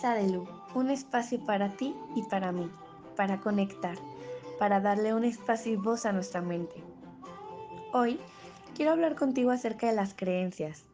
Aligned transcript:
Sadelu, 0.00 0.46
un 0.76 0.90
espacio 0.90 1.44
para 1.44 1.76
ti 1.76 1.92
y 2.14 2.22
para 2.22 2.52
mí, 2.52 2.70
para 3.16 3.40
conectar, 3.40 3.98
para 4.56 4.78
darle 4.78 5.12
un 5.12 5.24
espacio 5.24 5.72
y 5.72 5.76
voz 5.76 6.06
a 6.06 6.12
nuestra 6.12 6.40
mente. 6.40 6.84
Hoy 7.92 8.20
quiero 8.76 8.92
hablar 8.92 9.16
contigo 9.16 9.50
acerca 9.50 9.88
de 9.88 9.94
las 9.94 10.14
creencias, 10.14 10.84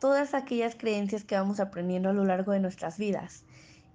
todas 0.00 0.34
aquellas 0.34 0.74
creencias 0.74 1.22
que 1.22 1.36
vamos 1.36 1.60
aprendiendo 1.60 2.08
a 2.08 2.12
lo 2.12 2.24
largo 2.24 2.50
de 2.50 2.58
nuestras 2.58 2.98
vidas 2.98 3.44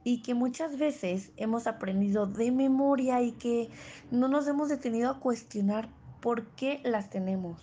y 0.05 0.21
que 0.21 0.35
muchas 0.35 0.77
veces 0.77 1.33
hemos 1.35 1.67
aprendido 1.67 2.25
de 2.25 2.53
memoria 2.53 3.21
y 3.21 3.33
que 3.33 3.69
no 4.09 4.29
nos 4.29 4.47
hemos 4.47 4.69
detenido 4.69 5.09
a 5.09 5.19
cuestionar 5.19 5.89
por 6.21 6.45
qué 6.51 6.79
las 6.85 7.09
tenemos, 7.09 7.59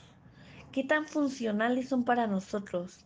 qué 0.72 0.84
tan 0.84 1.08
funcionales 1.08 1.88
son 1.88 2.04
para 2.04 2.26
nosotros, 2.26 2.98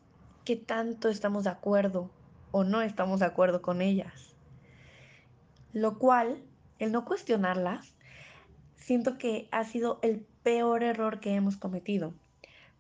qué 0.45 0.57
tanto 0.57 1.09
estamos 1.09 1.45
de 1.45 1.51
acuerdo 1.51 2.11
o 2.51 2.65
no 2.65 2.83
estamos 2.83 3.21
de 3.21 3.27
acuerdo 3.27 3.63
con 3.63 3.83
ellas. 3.83 4.35
Lo 5.73 5.99
cual, 5.99 6.43
el 6.79 6.93
no 6.93 7.05
cuestionarlas, 7.05 7.95
siento 8.77 9.19
que 9.19 9.49
ha 9.53 9.65
sido 9.65 9.99
el 10.03 10.27
peor 10.43 10.83
error 10.83 11.21
que 11.21 11.35
hemos 11.35 11.57
cometido. 11.57 12.15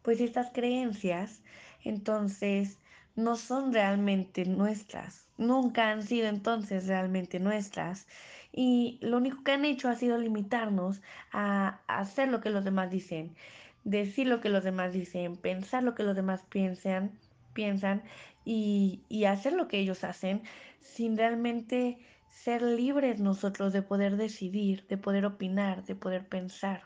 Pues 0.02 0.20
estas 0.20 0.50
creencias, 0.50 1.42
entonces, 1.84 2.78
no 3.16 3.36
son 3.36 3.72
realmente 3.72 4.44
nuestras. 4.44 5.28
Nunca 5.36 5.90
han 5.90 6.02
sido 6.02 6.28
entonces 6.28 6.86
realmente 6.86 7.38
nuestras. 7.38 8.06
Y 8.52 8.98
lo 9.00 9.18
único 9.18 9.44
que 9.44 9.52
han 9.52 9.64
hecho 9.64 9.88
ha 9.88 9.94
sido 9.94 10.18
limitarnos 10.18 11.00
a 11.32 11.80
hacer 11.86 12.28
lo 12.28 12.40
que 12.40 12.50
los 12.50 12.64
demás 12.64 12.90
dicen, 12.90 13.36
decir 13.84 14.26
lo 14.26 14.40
que 14.40 14.48
los 14.48 14.64
demás 14.64 14.92
dicen, 14.92 15.36
pensar 15.36 15.82
lo 15.82 15.94
que 15.94 16.02
los 16.02 16.16
demás 16.16 16.42
piensan, 16.48 17.12
piensan 17.52 18.02
y, 18.44 19.02
y 19.08 19.24
hacer 19.24 19.52
lo 19.52 19.68
que 19.68 19.78
ellos 19.78 20.04
hacen 20.04 20.42
sin 20.80 21.16
realmente 21.16 21.98
ser 22.30 22.62
libres 22.62 23.20
nosotros 23.20 23.72
de 23.72 23.82
poder 23.82 24.16
decidir, 24.16 24.86
de 24.88 24.96
poder 24.96 25.26
opinar, 25.26 25.84
de 25.84 25.94
poder 25.94 26.28
pensar. 26.28 26.84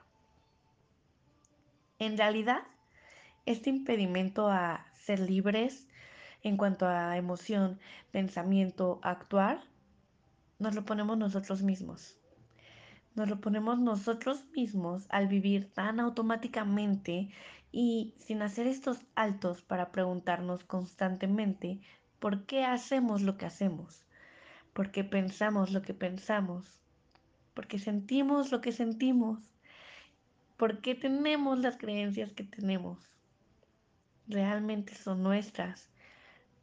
En 1.99 2.19
realidad, 2.19 2.63
este 3.47 3.71
impedimento 3.71 4.49
a 4.49 4.87
ser 4.95 5.21
libres 5.21 5.87
en 6.43 6.57
cuanto 6.57 6.87
a 6.87 7.17
emoción, 7.17 7.79
pensamiento, 8.11 9.01
actuar, 9.03 9.65
nos 10.59 10.75
lo 10.75 10.85
ponemos 10.85 11.17
nosotros 11.19 11.63
mismos. 11.63 12.19
Nos 13.15 13.29
lo 13.29 13.41
ponemos 13.41 13.79
nosotros 13.79 14.45
mismos 14.55 15.07
al 15.09 15.29
vivir 15.29 15.73
tan 15.73 16.01
automáticamente 16.01 17.31
y 17.77 18.15
sin 18.21 18.41
hacer 18.41 18.69
estos 18.69 19.01
altos 19.17 19.61
para 19.61 19.91
preguntarnos 19.91 20.63
constantemente 20.63 21.81
por 22.21 22.47
qué 22.47 22.65
hacemos 22.65 23.21
lo 23.23 23.37
que 23.37 23.47
hacemos, 23.47 24.07
por 24.73 24.93
qué 24.93 25.03
pensamos 25.03 25.73
lo 25.73 25.83
que 25.83 25.93
pensamos, 25.93 26.79
por 27.53 27.67
qué 27.67 27.81
sentimos 27.81 28.53
lo 28.53 28.61
que 28.61 28.71
sentimos, 28.71 29.41
por 30.57 30.83
qué 30.83 30.95
tenemos 30.95 31.59
las 31.59 31.77
creencias 31.77 32.33
que 32.33 32.45
tenemos. 32.45 33.11
Realmente 34.29 34.95
son 34.95 35.25
nuestras, 35.25 35.91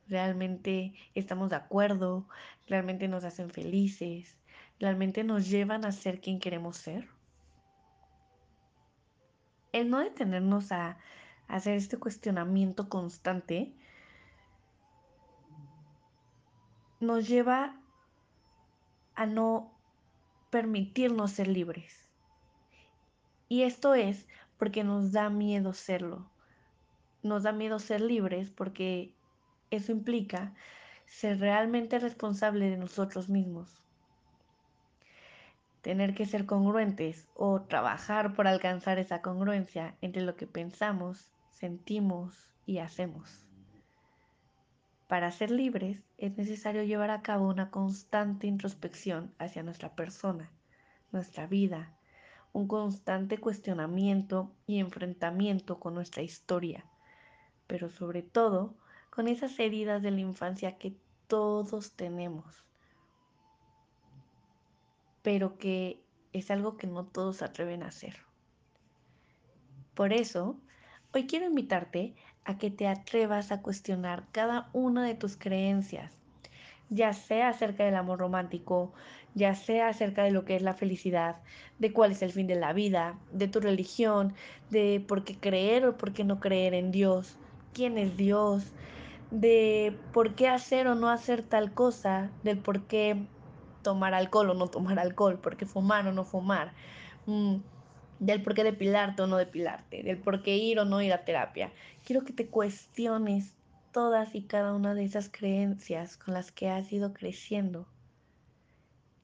realmente 0.08 0.94
estamos 1.14 1.50
de 1.50 1.58
acuerdo, 1.58 2.26
realmente 2.68 3.10
nos 3.10 3.26
hacen 3.26 3.50
felices, 3.50 4.38
realmente 4.80 5.26
nos 5.26 5.50
llevan 5.50 5.84
a 5.84 5.92
ser 5.92 6.22
quien 6.22 6.40
queremos 6.40 6.78
ser. 6.78 7.10
El 9.72 9.90
no 9.90 10.00
detenernos 10.00 10.72
a, 10.72 10.98
hacer 11.52 11.76
este 11.76 11.98
cuestionamiento 11.98 12.88
constante 12.88 13.74
nos 17.02 17.28
lleva 17.28 17.78
a 19.16 19.26
no 19.26 19.78
permitirnos 20.50 21.32
ser 21.32 21.50
libres. 21.50 22.10
Y 23.50 23.64
esto 23.64 23.96
es 23.96 24.28
porque 24.58 24.86
nos 24.86 25.12
da 25.12 25.30
miedo 25.30 25.74
serlo. 25.74 26.32
Nos 27.22 27.44
da 27.44 27.52
miedo 27.52 27.80
ser 27.80 28.00
libres 28.00 28.50
porque 28.50 29.14
eso 29.72 29.92
implica 29.92 30.54
ser 31.06 31.40
realmente 31.40 32.00
responsable 32.00 32.70
de 32.70 32.78
nosotros 32.78 33.28
mismos. 33.28 33.81
Tener 35.82 36.14
que 36.14 36.26
ser 36.26 36.46
congruentes 36.46 37.28
o 37.34 37.62
trabajar 37.62 38.34
por 38.36 38.48
alcanzar 38.48 39.00
esa 39.00 39.22
congruencia 39.22 39.96
entre 40.02 40.22
lo 40.22 40.36
que 40.36 40.48
pensamos, 40.48 41.32
sentimos 41.50 42.48
y 42.66 42.80
hacemos. 42.80 43.46
Para 45.08 45.32
ser 45.32 45.52
libres 45.52 46.02
es 46.18 46.38
necesario 46.38 46.84
llevar 46.84 47.10
a 47.10 47.22
cabo 47.22 47.50
una 47.50 47.70
constante 47.70 48.48
introspección 48.48 49.34
hacia 49.40 49.64
nuestra 49.64 49.94
persona, 49.94 50.52
nuestra 51.12 51.48
vida, 51.48 51.98
un 52.54 52.68
constante 52.68 53.38
cuestionamiento 53.38 54.54
y 54.68 54.80
enfrentamiento 54.80 55.80
con 55.80 55.96
nuestra 55.96 56.22
historia, 56.22 56.86
pero 57.68 57.90
sobre 57.90 58.22
todo 58.22 58.76
con 59.10 59.28
esas 59.28 59.60
heridas 59.60 60.02
de 60.02 60.12
la 60.12 60.22
infancia 60.22 60.78
que 60.78 60.96
todos 61.28 61.92
tenemos, 61.94 62.64
pero 65.22 65.58
que 65.58 66.02
es 66.34 66.52
algo 66.52 66.78
que 66.78 66.88
no 66.88 67.06
todos 67.06 67.42
atreven 67.42 67.84
a 67.84 67.88
hacer. 67.88 68.18
Por 69.94 70.14
eso, 70.14 70.60
hoy 71.14 71.28
quiero 71.28 71.46
invitarte 71.46 72.16
a 72.46 72.58
que 72.58 72.72
te 72.72 72.88
atrevas 72.88 73.52
a 73.52 73.62
cuestionar 73.62 74.26
cada 74.32 74.70
una 74.74 75.06
de 75.06 75.16
tus 75.16 75.38
creencias, 75.38 76.12
ya 76.90 77.14
sea 77.14 77.50
acerca 77.50 77.86
del 77.86 77.96
amor 77.96 78.20
romántico, 78.20 78.94
ya 79.36 79.56
sea 79.56 79.90
acerca 79.90 80.24
de 80.24 80.32
lo 80.32 80.44
que 80.44 80.56
es 80.56 80.62
la 80.62 80.74
felicidad, 80.74 81.38
de 81.80 81.94
cuál 81.94 82.12
es 82.12 82.22
el 82.22 82.32
fin 82.32 82.48
de 82.48 82.56
la 82.56 82.74
vida, 82.74 83.18
de 83.32 83.48
tu 83.48 83.60
religión, 83.60 84.34
de 84.70 85.04
por 85.06 85.24
qué 85.24 85.38
creer 85.38 85.86
o 85.86 85.98
por 85.98 86.14
qué 86.14 86.24
no 86.24 86.40
creer 86.40 86.74
en 86.74 86.92
Dios, 86.92 87.38
quién 87.74 87.98
es 87.98 88.18
Dios, 88.18 88.72
de 89.30 89.96
por 90.12 90.36
qué 90.36 90.48
hacer 90.48 90.88
o 90.88 90.96
no 90.96 91.10
hacer 91.10 91.44
tal 91.44 91.74
cosa, 91.74 92.30
del 92.44 92.58
por 92.58 92.84
qué 92.84 93.26
tomar 93.82 94.14
alcohol 94.14 94.52
o 94.52 94.54
no 94.54 94.68
tomar 94.68 95.00
alcohol, 95.00 95.40
por 95.40 95.58
qué 95.58 95.66
fumar 95.66 96.08
o 96.08 96.12
no 96.12 96.24
fumar, 96.26 96.74
mm, 97.26 97.58
del 98.20 98.44
por 98.44 98.54
qué 98.54 98.64
depilarte 98.64 99.22
o 99.24 99.28
no 99.28 99.38
depilarte, 99.38 100.04
del 100.04 100.18
por 100.18 100.44
qué 100.44 100.58
ir 100.58 100.80
o 100.80 100.86
no 100.86 101.02
ir 101.02 101.14
a 101.14 101.26
terapia. 101.26 101.72
Quiero 102.06 102.24
que 102.24 102.34
te 102.34 102.48
cuestiones 102.48 103.54
todas 103.92 104.36
y 104.36 104.44
cada 104.44 104.74
una 104.74 104.94
de 104.94 105.04
esas 105.04 105.30
creencias 105.30 106.18
con 106.18 106.34
las 106.34 106.52
que 106.52 106.70
has 106.70 106.92
ido 106.92 107.14
creciendo. 107.14 107.88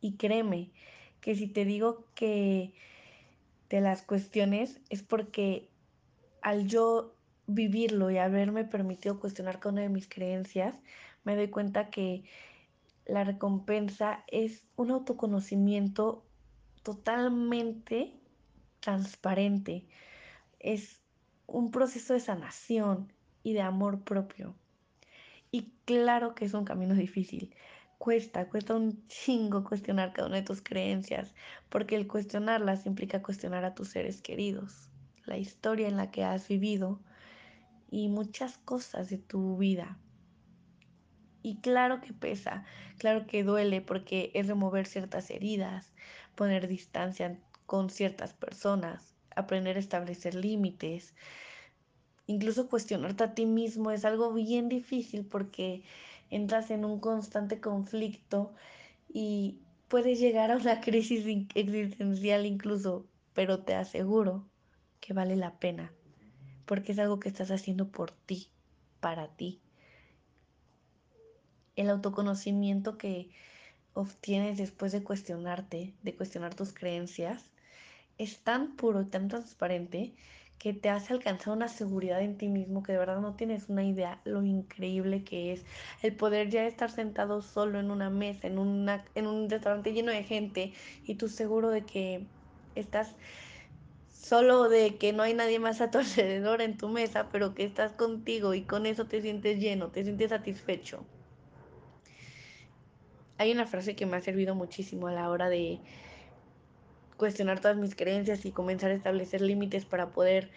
Y 0.01 0.13
créeme 0.13 0.71
que 1.21 1.35
si 1.35 1.47
te 1.47 1.65
digo 1.65 2.05
que 2.15 2.73
te 3.67 3.81
las 3.81 4.01
cuestiones 4.01 4.79
es 4.89 5.03
porque 5.03 5.69
al 6.41 6.67
yo 6.67 7.13
vivirlo 7.47 8.11
y 8.11 8.17
haberme 8.17 8.65
permitido 8.65 9.19
cuestionar 9.19 9.59
cada 9.59 9.73
una 9.73 9.81
de 9.81 9.89
mis 9.89 10.07
creencias, 10.07 10.79
me 11.23 11.35
doy 11.35 11.49
cuenta 11.49 11.89
que 11.89 12.23
la 13.07 13.23
recompensa 13.23 14.23
es 14.27 14.67
un 14.75 14.91
autoconocimiento 14.91 16.25
totalmente 16.83 18.13
transparente. 18.81 19.87
Es 20.59 21.01
un 21.47 21.71
proceso 21.71 22.13
de 22.13 22.19
sanación 22.19 23.13
y 23.43 23.53
de 23.53 23.61
amor 23.61 24.03
propio. 24.03 24.55
Y 25.51 25.71
claro 25.85 26.35
que 26.35 26.45
es 26.45 26.53
un 26.53 26.65
camino 26.65 26.93
difícil. 26.95 27.55
Cuesta, 27.97 28.47
cuesta 28.49 28.75
un 28.75 29.07
chingo 29.07 29.63
cuestionar 29.63 30.11
cada 30.13 30.27
una 30.27 30.37
de 30.37 30.43
tus 30.43 30.61
creencias, 30.61 31.33
porque 31.69 31.95
el 31.95 32.07
cuestionarlas 32.07 32.85
implica 32.85 33.23
cuestionar 33.23 33.63
a 33.63 33.73
tus 33.73 33.89
seres 33.89 34.21
queridos, 34.21 34.89
la 35.25 35.37
historia 35.37 35.87
en 35.87 35.97
la 35.97 36.11
que 36.11 36.23
has 36.23 36.47
vivido, 36.47 36.99
y 37.89 38.09
muchas 38.09 38.57
cosas 38.59 39.09
de 39.09 39.17
tu 39.17 39.57
vida. 39.57 39.97
Y 41.41 41.57
claro 41.57 42.01
que 42.01 42.13
pesa, 42.13 42.65
claro 42.97 43.27
que 43.27 43.43
duele 43.43 43.81
porque 43.81 44.31
es 44.33 44.47
remover 44.47 44.85
ciertas 44.85 45.29
heridas, 45.29 45.93
poner 46.35 46.67
distancia 46.67 47.39
con 47.65 47.89
ciertas 47.89 48.33
personas, 48.33 49.15
aprender 49.35 49.77
a 49.77 49.79
establecer 49.79 50.35
límites, 50.35 51.13
incluso 52.25 52.69
cuestionarte 52.69 53.23
a 53.23 53.33
ti 53.33 53.45
mismo 53.45 53.91
es 53.91 54.05
algo 54.05 54.33
bien 54.33 54.69
difícil 54.69 55.25
porque 55.25 55.83
entras 56.29 56.71
en 56.71 56.85
un 56.85 56.99
constante 56.99 57.59
conflicto 57.61 58.53
y 59.07 59.59
puedes 59.87 60.19
llegar 60.19 60.51
a 60.51 60.57
una 60.57 60.81
crisis 60.81 61.25
existencial 61.55 62.45
incluso, 62.45 63.07
pero 63.33 63.63
te 63.63 63.75
aseguro 63.75 64.49
que 64.99 65.13
vale 65.13 65.35
la 65.35 65.57
pena 65.59 65.93
porque 66.65 66.91
es 66.91 66.99
algo 66.99 67.19
que 67.19 67.29
estás 67.29 67.49
haciendo 67.49 67.89
por 67.89 68.11
ti, 68.11 68.49
para 68.99 69.29
ti. 69.29 69.61
El 71.77 71.89
autoconocimiento 71.89 72.97
que 72.97 73.29
obtienes 73.93 74.57
después 74.57 74.91
de 74.91 75.03
cuestionarte, 75.03 75.93
de 76.03 76.15
cuestionar 76.15 76.55
tus 76.55 76.73
creencias, 76.73 77.51
es 78.17 78.43
tan 78.43 78.75
puro 78.75 79.01
y 79.01 79.05
tan 79.05 79.27
transparente 79.29 80.15
que 80.59 80.73
te 80.73 80.89
hace 80.89 81.13
alcanzar 81.13 81.53
una 81.53 81.67
seguridad 81.69 82.21
en 82.21 82.37
ti 82.37 82.49
mismo 82.49 82.83
que 82.83 82.93
de 82.93 82.97
verdad 82.99 83.21
no 83.21 83.35
tienes 83.35 83.69
una 83.69 83.83
idea 83.85 84.21
lo 84.25 84.43
increíble 84.43 85.23
que 85.23 85.53
es 85.53 85.65
el 86.01 86.15
poder 86.15 86.49
ya 86.49 86.65
estar 86.67 86.91
sentado 86.91 87.41
solo 87.41 87.79
en 87.79 87.91
una 87.91 88.09
mesa, 88.09 88.47
en, 88.47 88.57
en 89.15 89.27
un 89.27 89.49
restaurante 89.49 89.93
lleno 89.93 90.11
de 90.11 90.23
gente 90.23 90.73
y 91.05 91.15
tú 91.15 91.29
seguro 91.29 91.69
de 91.69 91.85
que 91.85 92.31
estás 92.75 93.15
solo 94.07 94.69
de 94.69 94.97
que 94.97 95.13
no 95.13 95.23
hay 95.23 95.33
nadie 95.33 95.59
más 95.59 95.81
a 95.81 95.91
tu 95.91 95.99
alrededor 95.99 96.61
en 96.61 96.77
tu 96.77 96.89
mesa, 96.89 97.29
pero 97.31 97.53
que 97.55 97.63
estás 97.65 97.93
contigo 97.93 98.53
y 98.53 98.65
con 98.65 98.85
eso 98.85 99.07
te 99.07 99.21
sientes 99.21 99.59
lleno, 99.59 99.91
te 99.91 100.03
sientes 100.03 100.29
satisfecho. 100.31 101.07
Hay 103.37 103.51
una 103.51 103.67
frase 103.67 103.95
que 103.95 104.05
me 104.05 104.17
ha 104.17 104.21
servido 104.21 104.55
muchísimo 104.55 105.07
a 105.07 105.11
la 105.11 105.29
hora 105.29 105.49
de 105.49 105.79
cuestionar 107.17 107.59
todas 107.59 107.77
mis 107.77 107.95
creencias 107.95 108.45
y 108.45 108.51
comenzar 108.51 108.91
a 108.91 108.95
establecer 108.95 109.41
límites 109.41 109.85
para 109.85 110.11
poder 110.11 110.49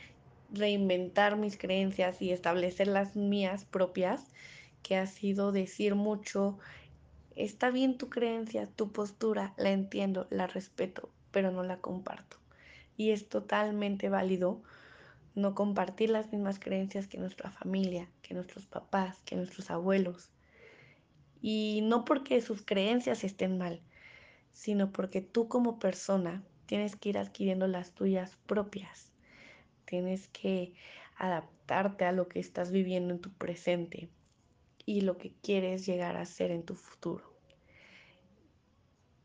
reinventar 0.52 1.36
mis 1.36 1.56
creencias 1.56 2.20
y 2.20 2.32
establecer 2.32 2.86
las 2.86 3.16
mías 3.16 3.64
propias, 3.64 4.24
que 4.82 4.96
ha 4.96 5.06
sido 5.06 5.52
decir 5.52 5.94
mucho, 5.94 6.58
está 7.36 7.70
bien 7.70 7.98
tu 7.98 8.08
creencia, 8.08 8.66
tu 8.66 8.92
postura, 8.92 9.54
la 9.56 9.70
entiendo, 9.70 10.26
la 10.30 10.46
respeto, 10.46 11.10
pero 11.30 11.50
no 11.50 11.62
la 11.62 11.78
comparto. 11.78 12.38
Y 12.96 13.10
es 13.10 13.28
totalmente 13.28 14.08
válido 14.08 14.62
no 15.34 15.54
compartir 15.54 16.10
las 16.10 16.32
mismas 16.32 16.58
creencias 16.58 17.06
que 17.06 17.18
nuestra 17.18 17.50
familia, 17.50 18.08
que 18.22 18.34
nuestros 18.34 18.66
papás, 18.66 19.18
que 19.24 19.36
nuestros 19.36 19.70
abuelos. 19.70 20.30
Y 21.40 21.80
no 21.82 22.04
porque 22.04 22.40
sus 22.40 22.62
creencias 22.62 23.24
estén 23.24 23.58
mal, 23.58 23.82
sino 24.52 24.92
porque 24.92 25.20
tú 25.20 25.48
como 25.48 25.78
persona 25.78 26.44
tienes 26.66 26.96
que 26.96 27.10
ir 27.10 27.18
adquiriendo 27.18 27.66
las 27.66 27.94
tuyas 27.94 28.36
propias. 28.46 29.12
Tienes 29.84 30.28
que 30.28 30.74
adaptarte 31.16 32.04
a 32.04 32.12
lo 32.12 32.28
que 32.28 32.40
estás 32.40 32.70
viviendo 32.70 33.14
en 33.14 33.20
tu 33.20 33.32
presente 33.32 34.08
y 34.86 35.02
lo 35.02 35.18
que 35.18 35.32
quieres 35.42 35.86
llegar 35.86 36.16
a 36.16 36.26
ser 36.26 36.50
en 36.50 36.62
tu 36.62 36.74
futuro. 36.74 37.34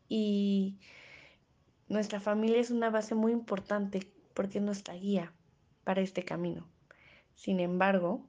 Y 0.08 0.78
nuestra 1.88 2.20
familia 2.20 2.60
es 2.60 2.72
una 2.72 2.90
base 2.90 3.16
muy 3.16 3.32
importante 3.32 4.12
porque 4.34 4.60
es 4.60 4.64
nuestra 4.64 4.94
guía 4.94 5.34
para 5.84 6.02
este 6.02 6.24
camino. 6.24 6.68
Sin 7.36 7.60
embargo, 7.60 8.26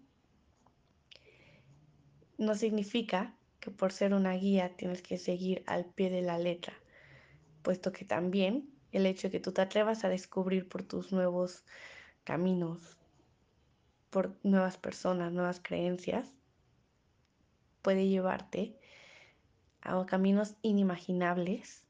no 2.39 2.55
significa 2.55 3.36
que 3.67 3.73
por 3.73 3.91
ser 3.91 4.15
una 4.15 4.33
guía 4.35 4.77
tienes 4.77 5.03
que 5.03 5.19
seguir 5.19 5.65
al 5.67 5.87
pie 5.87 6.09
de 6.09 6.23
la 6.23 6.39
letra, 6.39 6.73
puesto 7.63 7.91
que 7.91 8.05
también 8.05 8.71
el 8.93 9.07
hecho 9.07 9.27
de 9.27 9.33
que 9.33 9.41
tú 9.41 9.51
te 9.51 9.61
atrevas 9.61 10.05
a 10.05 10.09
descubrir 10.09 10.69
por 10.69 10.85
tus 10.85 11.11
nuevos 11.11 11.65
caminos, 12.23 12.97
por 14.09 14.39
nuevas 14.45 14.79
personas, 14.79 15.33
nuevas 15.33 15.59
creencias, 15.61 16.33
puede 17.83 18.07
llevarte 18.07 18.79
a 19.81 20.07
caminos 20.07 20.55
inimaginables. 20.63 21.85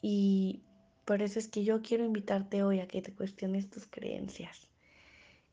Y 0.00 0.62
por 1.04 1.20
eso 1.20 1.40
es 1.40 1.48
que 1.48 1.64
yo 1.64 1.82
quiero 1.82 2.04
invitarte 2.04 2.62
hoy 2.62 2.78
a 2.78 2.86
que 2.86 3.02
te 3.02 3.12
cuestiones 3.12 3.68
tus 3.70 3.88
creencias, 3.88 4.68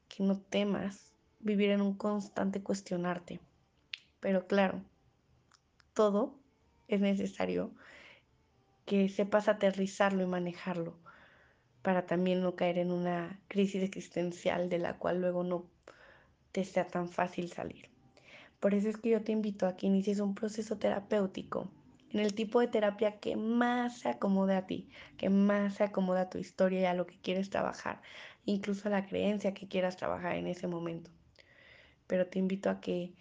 que 0.10 0.22
no 0.22 0.38
temas 0.38 1.12
vivir 1.40 1.72
en 1.72 1.82
un 1.82 1.96
constante 1.96 2.62
cuestionarte. 2.62 3.40
Pero 4.26 4.48
claro, 4.48 4.82
todo 5.94 6.34
es 6.88 7.00
necesario 7.00 7.70
que 8.88 9.08
sepas 9.08 9.48
aterrizarlo 9.48 10.24
y 10.24 10.26
manejarlo 10.26 10.98
para 11.84 12.08
también 12.08 12.42
no 12.42 12.56
caer 12.56 12.80
en 12.80 12.92
una 12.92 13.40
crisis 13.48 13.84
existencial 13.84 14.68
de 14.68 14.80
la 14.80 14.98
cual 14.98 15.22
luego 15.22 15.44
no 15.44 15.68
te 16.54 16.66
sea 16.66 16.88
tan 16.88 17.08
fácil 17.08 17.52
salir. 17.52 17.92
Por 18.60 18.74
eso 18.74 18.90
es 18.90 18.98
que 18.98 19.12
yo 19.12 19.22
te 19.22 19.32
invito 19.32 19.68
a 19.68 19.76
que 19.76 19.86
inicies 19.86 20.20
un 20.20 20.34
proceso 20.34 20.80
terapéutico 20.80 21.70
en 22.10 22.20
el 22.20 22.34
tipo 22.34 22.60
de 22.62 22.68
terapia 22.68 23.20
que 23.20 23.36
más 23.36 24.00
se 24.00 24.10
acomode 24.10 24.56
a 24.56 24.66
ti, 24.66 24.90
que 25.20 25.30
más 25.30 25.76
se 25.76 25.84
acomode 25.84 26.22
a 26.22 26.32
tu 26.32 26.40
historia 26.40 26.82
y 26.82 26.86
a 26.86 26.96
lo 26.96 27.06
que 27.06 27.22
quieres 27.22 27.52
trabajar, 27.52 28.02
incluso 28.46 28.88
a 28.88 28.92
la 28.92 29.06
creencia 29.06 29.54
que 29.54 29.68
quieras 29.68 29.98
trabajar 29.98 30.36
en 30.36 30.48
ese 30.48 30.66
momento. 30.66 31.12
Pero 32.08 32.26
te 32.26 32.40
invito 32.40 32.72
a 32.72 32.82
que 32.82 33.14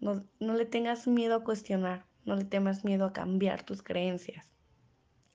no, 0.00 0.24
no 0.40 0.54
le 0.54 0.66
tengas 0.66 1.06
miedo 1.06 1.36
a 1.36 1.44
cuestionar, 1.44 2.04
no 2.24 2.36
le 2.36 2.44
temas 2.44 2.84
miedo 2.84 3.04
a 3.04 3.12
cambiar 3.12 3.62
tus 3.62 3.82
creencias 3.82 4.46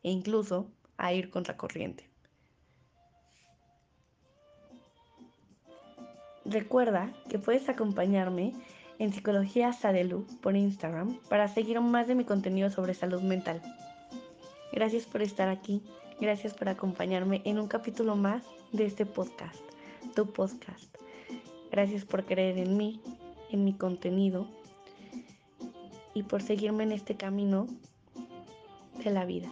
e 0.04 0.12
incluso 0.12 0.72
a 0.98 1.14
ir 1.14 1.30
contra 1.30 1.58
corriente. 1.58 2.10
Recuerda 6.46 7.12
que 7.28 7.40
puedes 7.40 7.68
acompañarme 7.70 8.54
en 9.00 9.12
Psicología 9.12 9.74
Sadelu 9.74 10.26
por 10.42 10.56
Instagram 10.56 11.18
para 11.28 11.48
seguir 11.48 11.82
más 11.82 12.08
de 12.08 12.16
mi 12.16 12.24
contenido 12.24 12.70
sobre 12.70 12.94
salud 12.94 13.22
mental. 13.22 13.62
Gracias 14.72 15.06
por 15.06 15.22
estar 15.22 15.50
aquí, 15.50 15.82
gracias 16.20 16.54
por 16.54 16.70
acompañarme 16.70 17.42
en 17.46 17.60
un 17.60 17.68
capítulo 17.68 18.16
más 18.16 18.44
de 18.72 18.86
este 18.86 19.06
podcast, 19.06 19.60
tu 20.16 20.32
podcast. 20.32 20.96
Gracias 21.72 22.06
por 22.06 22.26
creer 22.26 22.58
en 22.58 22.78
mí, 22.78 23.02
en 23.52 23.64
mi 23.64 23.74
contenido 23.74 24.48
y 26.14 26.24
por 26.24 26.42
seguirme 26.42 26.84
en 26.84 26.92
este 26.92 27.16
camino 27.16 27.68
de 29.04 29.12
la 29.12 29.26
vida. 29.26 29.52